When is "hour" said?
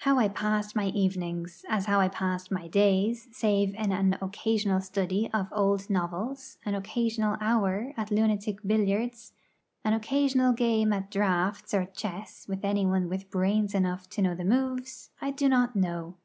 7.40-7.94